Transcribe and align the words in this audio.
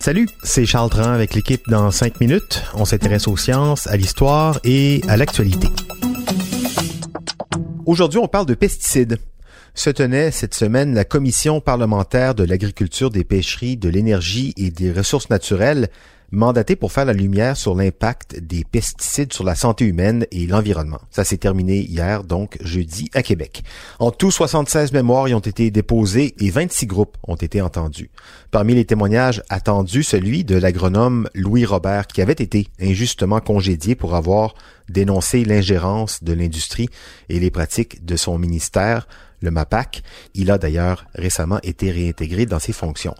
Salut, 0.00 0.28
c'est 0.42 0.66
Charles 0.66 0.90
Tran 0.90 1.12
avec 1.12 1.32
l'équipe 1.32 1.66
dans 1.66 1.90
5 1.90 2.20
minutes. 2.20 2.62
On 2.74 2.84
s'intéresse 2.84 3.26
aux 3.26 3.38
sciences, 3.38 3.86
à 3.86 3.96
l'histoire 3.96 4.60
et 4.64 5.00
à 5.08 5.16
l'actualité. 5.16 5.68
Aujourd'hui, 7.86 8.18
on 8.18 8.28
parle 8.28 8.44
de 8.44 8.52
pesticides. 8.52 9.16
Se 9.72 9.88
tenait 9.88 10.30
cette 10.30 10.54
semaine 10.54 10.94
la 10.94 11.06
commission 11.06 11.62
parlementaire 11.62 12.34
de 12.34 12.44
l'agriculture, 12.44 13.10
des 13.10 13.24
pêcheries, 13.24 13.78
de 13.78 13.88
l'énergie 13.88 14.52
et 14.58 14.70
des 14.70 14.92
ressources 14.92 15.30
naturelles 15.30 15.88
mandaté 16.32 16.76
pour 16.76 16.90
faire 16.90 17.04
la 17.04 17.12
lumière 17.12 17.56
sur 17.56 17.74
l'impact 17.74 18.40
des 18.40 18.64
pesticides 18.64 19.32
sur 19.32 19.44
la 19.44 19.54
santé 19.54 19.84
humaine 19.84 20.26
et 20.32 20.46
l'environnement. 20.46 21.00
Ça 21.10 21.24
s'est 21.24 21.36
terminé 21.36 21.78
hier, 21.78 22.24
donc 22.24 22.56
jeudi, 22.62 23.10
à 23.14 23.22
Québec. 23.22 23.62
En 23.98 24.10
tout, 24.10 24.30
76 24.30 24.92
mémoires 24.92 25.28
y 25.28 25.34
ont 25.34 25.40
été 25.40 25.70
déposées 25.70 26.34
et 26.40 26.50
26 26.50 26.86
groupes 26.86 27.16
ont 27.28 27.36
été 27.36 27.60
entendus. 27.60 28.10
Parmi 28.50 28.74
les 28.74 28.86
témoignages 28.86 29.42
attendus, 29.50 30.02
celui 30.02 30.44
de 30.44 30.56
l'agronome 30.56 31.28
Louis 31.34 31.66
Robert, 31.66 32.06
qui 32.06 32.22
avait 32.22 32.32
été 32.32 32.68
injustement 32.80 33.40
congédié 33.40 33.94
pour 33.94 34.14
avoir 34.14 34.54
dénoncé 34.88 35.44
l'ingérence 35.44 36.24
de 36.24 36.32
l'industrie 36.32 36.88
et 37.28 37.38
les 37.38 37.50
pratiques 37.50 38.04
de 38.04 38.16
son 38.16 38.38
ministère 38.38 39.06
le 39.42 39.50
MAPAC. 39.50 40.02
Il 40.34 40.50
a 40.50 40.58
d'ailleurs 40.58 41.04
récemment 41.14 41.58
été 41.62 41.90
réintégré 41.90 42.46
dans 42.46 42.58
ses 42.58 42.72
fonctions. 42.72 43.14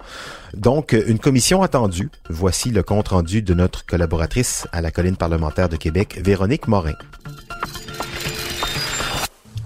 Donc, 0.54 0.92
une 0.92 1.18
commission 1.18 1.62
attendue. 1.62 2.10
Voici 2.30 2.70
le 2.70 2.82
compte 2.82 3.01
rendu 3.10 3.42
de 3.42 3.54
notre 3.54 3.84
collaboratrice 3.86 4.66
à 4.72 4.80
la 4.80 4.90
colline 4.90 5.16
parlementaire 5.16 5.68
de 5.68 5.76
Québec, 5.76 6.20
Véronique 6.22 6.68
Morin. 6.68 6.94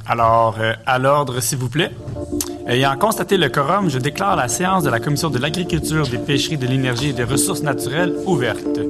Alors, 0.09 0.57
euh, 0.61 0.73
à 0.87 0.99
l'ordre, 0.99 1.41
s'il 1.41 1.59
vous 1.59 1.69
plaît. 1.69 1.91
Ayant 2.69 2.97
constaté 2.97 3.37
le 3.37 3.49
quorum, 3.49 3.91
je 3.91 3.99
déclare 3.99 4.37
la 4.37 4.49
séance 4.49 4.83
de 4.83 4.91
la 4.91 5.01
Commission 5.01 5.31
de 5.31 5.39
l'agriculture, 5.39 6.07
des 6.09 6.19
pêcheries, 6.19 6.59
de 6.59 6.67
l'énergie 6.67 7.11
et 7.11 7.13
des 7.13 7.25
ressources 7.25 7.63
naturelles 7.63 8.15
ouverte. 8.27 8.81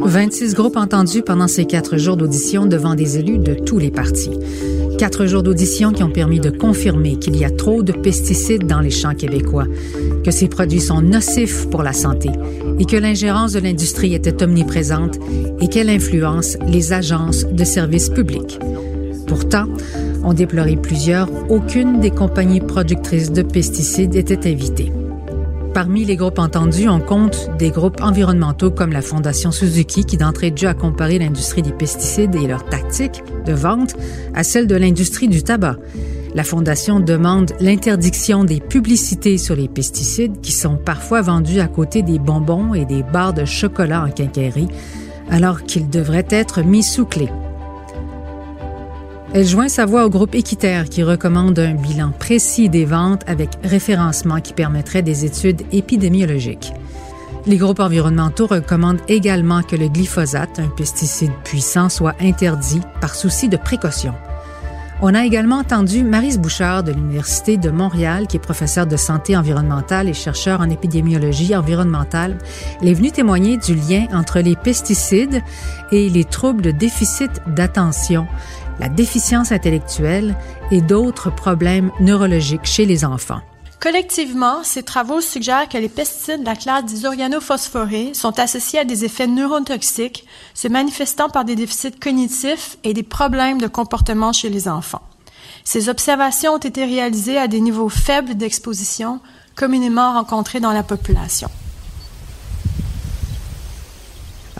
26 0.00 0.54
groupes 0.54 0.76
entendus 0.76 1.22
pendant 1.22 1.48
ces 1.48 1.64
quatre 1.64 1.96
jours 1.96 2.16
d'audition 2.16 2.66
devant 2.66 2.94
des 2.94 3.18
élus 3.18 3.38
de 3.38 3.54
tous 3.54 3.78
les 3.78 3.90
partis. 3.90 4.30
Quatre 4.98 5.26
jours 5.26 5.42
d'audition 5.42 5.92
qui 5.92 6.02
ont 6.02 6.10
permis 6.10 6.40
de 6.40 6.50
confirmer 6.50 7.18
qu'il 7.18 7.36
y 7.36 7.44
a 7.44 7.50
trop 7.50 7.82
de 7.82 7.92
pesticides 7.92 8.66
dans 8.66 8.80
les 8.80 8.90
champs 8.90 9.14
québécois, 9.14 9.66
que 10.24 10.30
ces 10.30 10.48
produits 10.48 10.80
sont 10.80 11.02
nocifs 11.02 11.68
pour 11.70 11.82
la 11.82 11.92
santé 11.92 12.30
et 12.78 12.84
que 12.84 12.96
l'ingérence 12.96 13.52
de 13.52 13.60
l'industrie 13.60 14.14
était 14.14 14.42
omniprésente 14.42 15.18
et 15.60 15.68
qu'elle 15.68 15.90
influence 15.90 16.56
les 16.66 16.92
agences 16.92 17.46
de 17.46 17.64
services 17.64 18.08
publics. 18.08 18.58
Pourtant, 19.26 19.66
on 20.24 20.32
déplorait 20.32 20.76
plusieurs, 20.76 21.28
aucune 21.50 22.00
des 22.00 22.10
compagnies 22.10 22.60
productrices 22.60 23.32
de 23.32 23.42
pesticides 23.42 24.14
était 24.14 24.50
invitée. 24.50 24.92
Parmi 25.74 26.04
les 26.04 26.16
groupes 26.16 26.38
entendus, 26.38 26.88
on 26.88 26.98
compte 26.98 27.50
des 27.58 27.70
groupes 27.70 28.00
environnementaux 28.00 28.70
comme 28.70 28.92
la 28.92 29.02
Fondation 29.02 29.52
Suzuki 29.52 30.04
qui 30.04 30.16
d'entrée 30.16 30.50
de 30.50 30.58
jeu 30.58 30.66
a 30.66 30.74
comparé 30.74 31.18
l'industrie 31.18 31.62
des 31.62 31.72
pesticides 31.72 32.34
et 32.34 32.46
leurs 32.46 32.64
tactiques 32.64 33.22
de 33.46 33.52
vente 33.52 33.94
à 34.34 34.42
celle 34.42 34.66
de 34.66 34.74
l'industrie 34.74 35.28
du 35.28 35.42
tabac. 35.42 35.76
La 36.34 36.44
Fondation 36.44 37.00
demande 37.00 37.52
l'interdiction 37.58 38.44
des 38.44 38.60
publicités 38.60 39.38
sur 39.38 39.56
les 39.56 39.68
pesticides 39.68 40.40
qui 40.40 40.52
sont 40.52 40.76
parfois 40.76 41.22
vendus 41.22 41.60
à 41.60 41.68
côté 41.68 42.02
des 42.02 42.18
bonbons 42.18 42.74
et 42.74 42.84
des 42.84 43.02
barres 43.02 43.32
de 43.32 43.44
chocolat 43.44 44.04
en 44.04 44.10
quincaillerie 44.10 44.68
alors 45.30 45.62
qu'ils 45.62 45.88
devraient 45.88 46.26
être 46.30 46.62
mis 46.62 46.82
sous 46.82 47.06
clé. 47.06 47.28
Elle 49.34 49.46
joint 49.46 49.68
sa 49.68 49.84
voix 49.84 50.06
au 50.06 50.10
groupe 50.10 50.34
Équiterre 50.34 50.88
qui 50.88 51.02
recommande 51.02 51.58
un 51.58 51.74
bilan 51.74 52.12
précis 52.18 52.70
des 52.70 52.86
ventes 52.86 53.22
avec 53.26 53.50
référencement 53.62 54.40
qui 54.40 54.54
permettrait 54.54 55.02
des 55.02 55.26
études 55.26 55.62
épidémiologiques. 55.70 56.72
Les 57.46 57.56
groupes 57.56 57.80
environnementaux 57.80 58.46
recommandent 58.46 59.00
également 59.08 59.62
que 59.62 59.76
le 59.76 59.88
glyphosate, 59.88 60.58
un 60.58 60.68
pesticide 60.68 61.32
puissant, 61.44 61.88
soit 61.88 62.14
interdit 62.20 62.80
par 63.00 63.14
souci 63.14 63.48
de 63.48 63.56
précaution. 63.56 64.14
On 65.00 65.14
a 65.14 65.24
également 65.24 65.58
entendu 65.58 66.02
Marise 66.02 66.40
Bouchard 66.40 66.82
de 66.82 66.90
l'Université 66.90 67.56
de 67.56 67.70
Montréal, 67.70 68.26
qui 68.26 68.36
est 68.36 68.40
professeure 68.40 68.86
de 68.86 68.96
santé 68.96 69.36
environnementale 69.36 70.08
et 70.08 70.12
chercheur 70.12 70.60
en 70.60 70.68
épidémiologie 70.68 71.54
environnementale. 71.54 72.38
Elle 72.82 72.88
est 72.88 72.94
venue 72.94 73.12
témoigner 73.12 73.58
du 73.58 73.76
lien 73.76 74.06
entre 74.12 74.40
les 74.40 74.56
pesticides 74.56 75.40
et 75.92 76.08
les 76.08 76.24
troubles 76.24 76.62
de 76.62 76.70
déficit 76.72 77.30
d'attention 77.46 78.26
la 78.80 78.88
déficience 78.88 79.52
intellectuelle 79.52 80.36
et 80.70 80.80
d'autres 80.80 81.34
problèmes 81.34 81.90
neurologiques 82.00 82.64
chez 82.64 82.86
les 82.86 83.04
enfants. 83.04 83.40
Collectivement, 83.80 84.64
ces 84.64 84.82
travaux 84.82 85.20
suggèrent 85.20 85.68
que 85.68 85.78
les 85.78 85.88
pesticides 85.88 86.40
de 86.40 86.46
la 86.46 86.56
classe 86.56 86.84
des 86.86 87.04
organophosphorés 87.04 88.12
sont 88.12 88.36
associés 88.40 88.80
à 88.80 88.84
des 88.84 89.04
effets 89.04 89.28
neurotoxiques 89.28 90.26
se 90.52 90.66
manifestant 90.66 91.28
par 91.28 91.44
des 91.44 91.54
déficits 91.54 91.92
cognitifs 91.92 92.76
et 92.82 92.92
des 92.92 93.04
problèmes 93.04 93.60
de 93.60 93.68
comportement 93.68 94.32
chez 94.32 94.48
les 94.48 94.66
enfants. 94.66 95.02
Ces 95.62 95.88
observations 95.88 96.54
ont 96.54 96.58
été 96.58 96.84
réalisées 96.84 97.38
à 97.38 97.46
des 97.46 97.60
niveaux 97.60 97.88
faibles 97.88 98.34
d'exposition 98.34 99.20
communément 99.54 100.14
rencontrés 100.14 100.60
dans 100.60 100.72
la 100.72 100.82
population. 100.82 101.48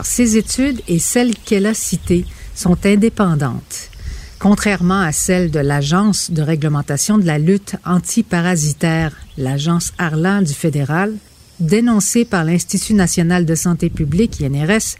ces 0.05 0.37
études 0.37 0.81
et 0.87 1.01
celles 1.01 1.35
qu'elle 1.35 1.67
a 1.67 1.75
citées 1.75 2.25
sont 2.55 2.77
indépendantes 2.87 3.88
contrairement 4.39 5.01
à 5.01 5.13
celle 5.13 5.51
de 5.51 5.59
l'Agence 5.59 6.31
de 6.31 6.43
réglementation 6.43 7.19
de 7.19 7.27
la 7.27 7.39
lutte 7.39 7.77
antiparasitaire, 7.85 9.17
l'Agence 9.37 9.93
Arlan 9.99 10.43
du 10.43 10.55
fédéral, 10.55 11.15
dénoncée 11.61 12.25
par 12.25 12.45
l'Institut 12.45 12.95
national 12.95 13.45
de 13.45 13.55
santé 13.55 13.91
publique, 13.91 14.41
INRS, 14.41 14.97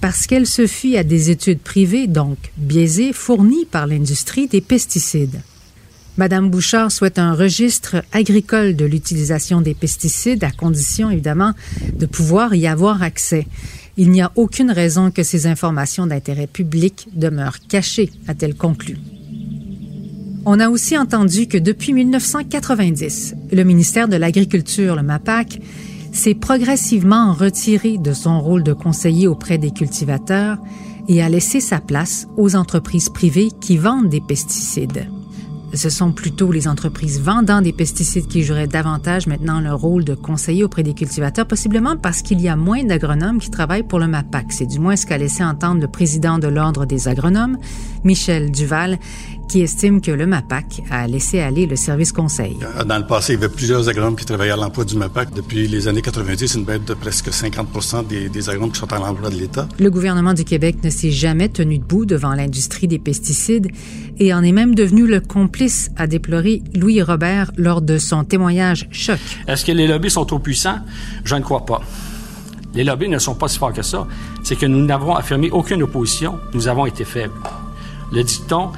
parce 0.00 0.26
qu'elle 0.26 0.46
se 0.46 0.66
fie 0.66 0.96
à 0.96 1.04
des 1.04 1.30
études 1.30 1.60
privées, 1.60 2.06
donc 2.06 2.38
biaisées, 2.56 3.12
fournies 3.12 3.66
par 3.66 3.86
l'industrie 3.86 4.46
des 4.46 4.60
pesticides. 4.60 5.40
Madame 6.16 6.50
Bouchard 6.50 6.90
souhaite 6.90 7.18
un 7.18 7.32
registre 7.32 8.02
agricole 8.12 8.74
de 8.74 8.84
l'utilisation 8.84 9.60
des 9.60 9.74
pesticides 9.74 10.42
à 10.42 10.50
condition, 10.50 11.10
évidemment, 11.10 11.52
de 11.94 12.06
pouvoir 12.06 12.54
y 12.54 12.66
avoir 12.66 13.02
accès. 13.04 13.46
Il 14.00 14.12
n'y 14.12 14.22
a 14.22 14.30
aucune 14.36 14.70
raison 14.70 15.10
que 15.10 15.24
ces 15.24 15.48
informations 15.48 16.06
d'intérêt 16.06 16.46
public 16.46 17.08
demeurent 17.14 17.58
cachées, 17.68 18.12
a-t-elle 18.28 18.54
conclu. 18.54 18.96
On 20.46 20.60
a 20.60 20.70
aussi 20.70 20.96
entendu 20.96 21.48
que 21.48 21.58
depuis 21.58 21.92
1990, 21.92 23.34
le 23.50 23.64
ministère 23.64 24.06
de 24.06 24.14
l'Agriculture, 24.14 24.94
le 24.94 25.02
MAPAC, 25.02 25.60
s'est 26.12 26.36
progressivement 26.36 27.32
retiré 27.32 27.98
de 27.98 28.12
son 28.12 28.40
rôle 28.40 28.62
de 28.62 28.72
conseiller 28.72 29.26
auprès 29.26 29.58
des 29.58 29.72
cultivateurs 29.72 30.58
et 31.08 31.20
a 31.20 31.28
laissé 31.28 31.60
sa 31.60 31.80
place 31.80 32.28
aux 32.36 32.54
entreprises 32.54 33.08
privées 33.08 33.48
qui 33.60 33.78
vendent 33.78 34.08
des 34.08 34.20
pesticides 34.20 35.08
ce 35.74 35.90
sont 35.90 36.12
plutôt 36.12 36.50
les 36.50 36.66
entreprises 36.66 37.20
vendant 37.20 37.60
des 37.60 37.72
pesticides 37.72 38.26
qui 38.26 38.42
joueraient 38.42 38.66
davantage 38.66 39.26
maintenant 39.26 39.60
le 39.60 39.74
rôle 39.74 40.04
de 40.04 40.14
conseiller 40.14 40.64
auprès 40.64 40.82
des 40.82 40.94
cultivateurs, 40.94 41.46
possiblement 41.46 41.96
parce 41.96 42.22
qu'il 42.22 42.40
y 42.40 42.48
a 42.48 42.56
moins 42.56 42.84
d'agronomes 42.84 43.38
qui 43.38 43.50
travaillent 43.50 43.82
pour 43.82 43.98
le 43.98 44.06
MAPAC. 44.06 44.46
C'est 44.50 44.66
du 44.66 44.78
moins 44.78 44.96
ce 44.96 45.06
qu'a 45.06 45.18
laissé 45.18 45.44
entendre 45.44 45.80
le 45.80 45.88
président 45.88 46.38
de 46.38 46.48
l'Ordre 46.48 46.86
des 46.86 47.08
agronomes, 47.08 47.58
Michel 48.04 48.50
Duval, 48.50 48.98
qui 49.48 49.62
estime 49.62 50.00
que 50.00 50.10
le 50.10 50.26
MAPAC 50.26 50.82
a 50.90 51.06
laissé 51.06 51.40
aller 51.40 51.66
le 51.66 51.74
service 51.74 52.12
conseil. 52.12 52.56
Euh, 52.62 52.84
dans 52.84 52.98
le 52.98 53.06
passé, 53.06 53.32
il 53.32 53.40
y 53.40 53.44
avait 53.44 53.52
plusieurs 53.52 53.88
agronomes 53.88 54.16
qui 54.16 54.24
travaillaient 54.24 54.52
à 54.52 54.56
l'emploi 54.56 54.84
du 54.84 54.96
MAPAC. 54.96 55.32
Depuis 55.34 55.66
les 55.66 55.88
années 55.88 56.02
90, 56.02 56.54
une 56.54 56.64
baisse 56.64 56.84
de 56.84 56.94
presque 56.94 57.32
50 57.32 58.06
des, 58.08 58.28
des 58.28 58.50
agronomes 58.50 58.72
qui 58.72 58.78
sont 58.78 58.92
à 58.92 58.98
l'emploi 58.98 59.30
de 59.30 59.36
l'État. 59.36 59.66
Le 59.78 59.90
gouvernement 59.90 60.34
du 60.34 60.44
Québec 60.44 60.76
ne 60.84 60.90
s'est 60.90 61.10
jamais 61.10 61.48
tenu 61.48 61.78
debout 61.78 62.04
devant 62.04 62.34
l'industrie 62.34 62.86
des 62.88 62.98
pesticides 62.98 63.68
et 64.18 64.34
en 64.34 64.42
est 64.42 64.52
même 64.52 64.74
devenu 64.74 65.06
le 65.06 65.20
complice, 65.20 65.90
a 65.96 66.06
déploré 66.06 66.62
Louis 66.74 67.00
Robert 67.02 67.50
lors 67.56 67.80
de 67.80 67.98
son 67.98 68.24
témoignage 68.24 68.86
choc. 68.90 69.18
Est-ce 69.46 69.64
que 69.64 69.72
les 69.72 69.86
lobbies 69.86 70.10
sont 70.10 70.24
trop 70.24 70.38
puissants? 70.38 70.78
Je 71.24 71.34
ne 71.34 71.40
crois 71.40 71.64
pas. 71.64 71.80
Les 72.74 72.84
lobbies 72.84 73.08
ne 73.08 73.18
sont 73.18 73.34
pas 73.34 73.48
si 73.48 73.58
forts 73.58 73.72
que 73.72 73.82
ça. 73.82 74.06
C'est 74.42 74.56
que 74.56 74.66
nous 74.66 74.84
n'avons 74.84 75.14
affirmé 75.14 75.50
aucune 75.50 75.82
opposition. 75.82 76.38
Nous 76.52 76.68
avons 76.68 76.86
été 76.86 77.04
faibles. 77.04 77.32
Le 78.12 78.22
dicton 78.22 78.70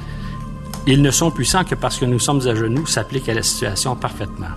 ils 0.87 1.01
ne 1.01 1.11
sont 1.11 1.31
puissants 1.31 1.63
que 1.63 1.75
parce 1.75 1.97
que 1.97 2.05
nous 2.05 2.19
sommes 2.19 2.47
à 2.47 2.55
genoux 2.55 2.87
s'applique 2.87 3.29
à 3.29 3.33
la 3.33 3.43
situation 3.43 3.95
parfaitement. 3.95 4.47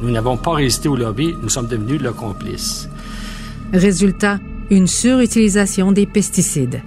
Nous 0.00 0.10
n'avons 0.10 0.36
pas 0.36 0.54
résisté 0.54 0.88
au 0.88 0.96
lobby, 0.96 1.34
nous 1.40 1.48
sommes 1.48 1.68
devenus 1.68 2.00
le 2.00 2.12
complice. 2.12 2.88
Résultat, 3.72 4.38
une 4.70 4.86
surutilisation 4.86 5.92
des 5.92 6.06
pesticides. 6.06 6.82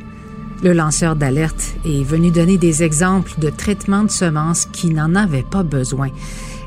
Le 0.62 0.74
lanceur 0.74 1.16
d'alerte 1.16 1.76
est 1.86 2.04
venu 2.04 2.32
donner 2.32 2.58
des 2.58 2.84
exemples 2.84 3.32
de 3.40 3.50
traitements 3.50 4.04
de 4.04 4.12
semences 4.12 4.66
qui 4.66 4.94
n'en 4.94 5.16
avaient 5.16 5.46
pas 5.50 5.64
besoin. 5.64 6.10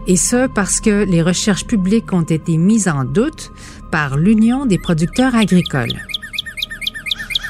Et 0.07 0.17
ce 0.17 0.47
parce 0.47 0.81
que 0.81 1.05
les 1.05 1.23
recherches 1.23 1.67
publiques 1.67 2.13
ont 2.13 2.23
été 2.23 2.57
mises 2.57 2.89
en 2.89 3.05
doute 3.05 3.53
par 3.91 4.17
l'Union 4.17 4.65
des 4.65 4.79
producteurs 4.79 5.35
agricoles. 5.35 6.01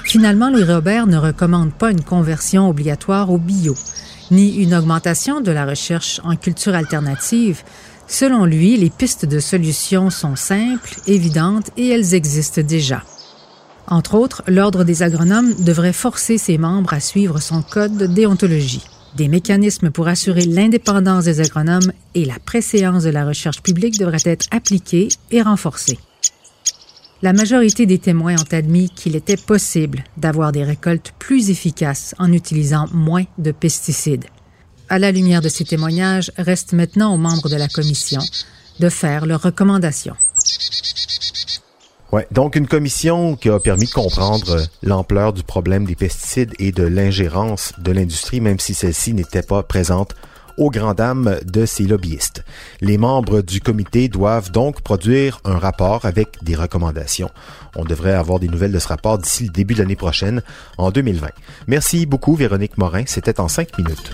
Finalement, 0.05 0.51
Louis 0.51 0.65
Robert 0.65 1.07
ne 1.07 1.17
recommande 1.17 1.73
pas 1.73 1.93
une 1.93 2.03
conversion 2.03 2.69
obligatoire 2.69 3.31
au 3.31 3.39
bio, 3.39 3.75
ni 4.33 4.57
une 4.57 4.75
augmentation 4.75 5.41
de 5.41 5.53
la 5.53 5.67
recherche 5.67 6.21
en 6.25 6.35
culture 6.35 6.75
alternative. 6.75 7.63
Selon 8.09 8.45
lui, 8.45 8.77
les 8.77 8.91
pistes 8.91 9.27
de 9.27 9.39
solutions 9.39 10.11
sont 10.11 10.35
simples, 10.35 10.97
évidentes 11.07 11.71
et 11.77 11.89
elles 11.89 12.15
existent 12.15 12.63
déjà. 12.63 13.05
Entre 13.87 14.15
autres, 14.15 14.43
l'Ordre 14.49 14.85
des 14.85 15.03
agronomes 15.03 15.55
devrait 15.65 15.93
forcer 15.93 16.39
ses 16.39 16.59
membres 16.59 16.95
à 16.95 17.01
suivre 17.01 17.41
son 17.41 17.63
code 17.63 17.97
de 17.97 18.07
déontologie. 18.07 18.85
Des 19.17 19.29
mécanismes 19.29 19.91
pour 19.91 20.09
assurer 20.09 20.47
l'indépendance 20.47 21.25
des 21.25 21.41
agronomes 21.41 21.93
et 22.15 22.25
la 22.25 22.39
préséance 22.45 23.05
de 23.05 23.11
la 23.11 23.27
recherche 23.27 23.63
publique 23.63 23.99
devraient 23.99 24.19
être 24.25 24.47
appliqués 24.51 25.09
et 25.31 25.43
renforcés. 25.43 25.99
La 27.23 27.33
majorité 27.33 27.87
des 27.87 28.01
témoins 28.01 28.35
ont 28.35 28.53
admis 28.53 28.91
qu'il 28.91 29.15
était 29.15 29.37
possible 29.37 30.03
d'avoir 30.17 30.51
des 30.51 30.65
récoltes 30.65 31.13
plus 31.21 31.51
efficaces 31.51 32.17
en 32.19 32.33
utilisant 32.33 32.87
moins 32.93 33.23
de 33.39 33.53
pesticides. 33.53 34.25
À 34.89 34.99
la 34.99 35.13
lumière 35.13 35.41
de 35.41 35.49
ces 35.49 35.65
témoignages, 35.65 36.33
reste 36.37 36.73
maintenant 36.73 37.15
aux 37.15 37.19
membres 37.19 37.49
de 37.49 37.55
la 37.55 37.69
commission 37.69 38.21
de 38.81 38.89
faire 38.89 39.25
leurs 39.25 39.43
recommandations. 39.43 40.17
Ouais, 42.11 42.27
donc 42.33 42.57
une 42.57 42.67
commission 42.67 43.37
qui 43.37 43.51
a 43.51 43.61
permis 43.61 43.87
de 43.87 43.93
comprendre 43.93 44.61
l'ampleur 44.83 45.33
du 45.33 45.45
problème 45.45 45.85
des 45.85 45.95
pesticides 45.95 46.53
et 46.59 46.73
de 46.73 46.83
l'ingérence 46.83 47.73
de 47.79 47.93
l'industrie, 47.93 48.41
même 48.41 48.59
si 48.59 48.75
celle-ci 48.75 49.15
n'était 49.15 49.43
pas 49.43 49.63
présente 49.63 50.17
aux 50.57 50.71
grandes 50.71 50.97
dames 50.97 51.37
de 51.45 51.67
ces 51.67 51.85
lobbyistes. 51.85 52.45
Les 52.81 52.99
membres 52.99 53.43
du 53.43 53.61
comité 53.61 54.09
doivent 54.09 54.51
donc 54.51 54.81
produire 54.83 55.41
un 55.45 55.59
rapport 55.59 56.05
avec 56.05 56.43
des 56.43 56.55
recommandations. 56.55 57.31
On 57.77 57.85
devrait 57.85 58.13
avoir 58.13 58.39
des 58.39 58.49
nouvelles 58.49 58.73
de 58.73 58.79
ce 58.79 58.89
rapport 58.89 59.19
d'ici 59.19 59.45
le 59.45 59.51
début 59.51 59.75
de 59.75 59.81
l'année 59.81 59.97
prochaine, 59.97 60.43
en 60.79 60.91
2020. 60.91 61.29
Merci 61.67 62.07
beaucoup, 62.07 62.35
Véronique 62.35 62.79
Morin. 62.79 63.05
C'était 63.07 63.41
en 63.41 63.49
cinq 63.49 63.77
minutes. 63.79 64.13